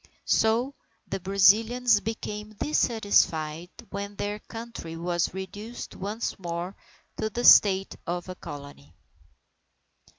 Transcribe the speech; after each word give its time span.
So 0.25 0.73
the 1.07 1.19
Brazilians 1.19 1.99
became 1.99 2.53
dissatisfied, 2.53 3.69
when 3.91 4.15
their 4.15 4.39
country 4.39 4.95
was 4.97 5.31
reduced 5.31 5.95
once 5.95 6.39
more 6.39 6.75
to 7.17 7.29
the 7.29 7.43
state 7.43 7.95
of 8.07 8.27
a 8.27 8.33
Colony. 8.33 8.95